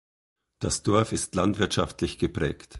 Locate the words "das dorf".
0.57-1.11